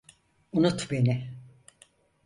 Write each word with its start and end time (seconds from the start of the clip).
Unut 0.51 0.89
beni. 0.91 1.17